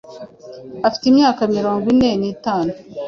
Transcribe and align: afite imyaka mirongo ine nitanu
afite 0.87 1.05
imyaka 1.11 1.41
mirongo 1.55 1.85
ine 1.93 2.11
nitanu 2.19 2.71